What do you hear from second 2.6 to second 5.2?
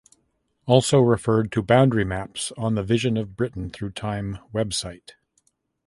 the Vision of Britain Through Time website.